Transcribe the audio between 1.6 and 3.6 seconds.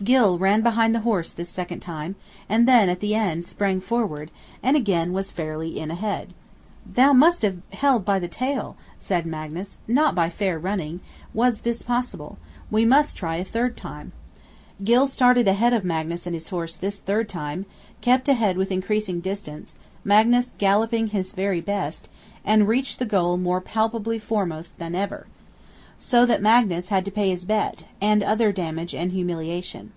time; then at the end,